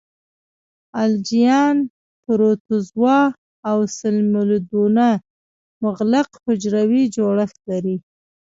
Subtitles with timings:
[1.03, 1.77] الجیان،
[2.23, 3.19] پروتوزوا
[3.69, 5.07] او سلیمولدونه
[5.83, 7.95] مغلق حجروي جوړښت لري.